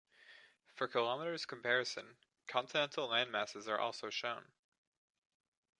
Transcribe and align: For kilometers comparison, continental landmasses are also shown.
For 0.73 0.87
kilometers 0.87 1.45
comparison, 1.45 2.17
continental 2.47 3.09
landmasses 3.09 3.67
are 3.67 3.77
also 3.77 4.09
shown. 4.09 4.45